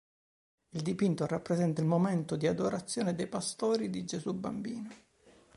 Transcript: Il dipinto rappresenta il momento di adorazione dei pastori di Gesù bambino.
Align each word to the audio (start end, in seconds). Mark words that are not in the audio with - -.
Il 0.69 0.81
dipinto 0.81 1.27
rappresenta 1.27 1.79
il 1.79 1.85
momento 1.85 2.35
di 2.35 2.47
adorazione 2.47 3.13
dei 3.13 3.27
pastori 3.27 3.91
di 3.91 4.03
Gesù 4.03 4.33
bambino. 4.33 4.89